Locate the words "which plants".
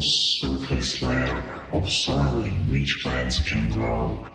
2.70-3.40